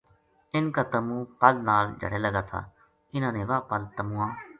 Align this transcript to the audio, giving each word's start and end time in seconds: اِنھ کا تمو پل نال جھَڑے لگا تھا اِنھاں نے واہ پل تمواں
اِنھ 0.53 0.69
کا 0.75 0.83
تمو 0.91 1.17
پل 1.39 1.53
نال 1.67 1.85
جھَڑے 1.99 2.19
لگا 2.25 2.43
تھا 2.49 2.59
اِنھاں 3.13 3.33
نے 3.35 3.41
واہ 3.49 3.61
پل 3.69 3.81
تمواں 3.95 4.29